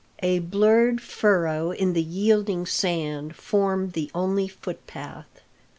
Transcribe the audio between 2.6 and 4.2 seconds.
sand formed the